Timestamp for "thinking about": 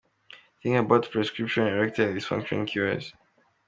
0.63-1.11